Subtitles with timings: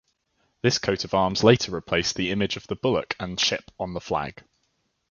[0.63, 4.43] This coat-of-arms later replaced the image of the bullock and ship on the flag.